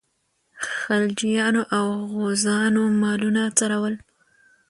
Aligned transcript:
خلجیانو 0.67 1.61
او 1.77 1.87
غوزانو 2.11 2.83
مالونه 3.01 3.43
څرول. 3.57 3.95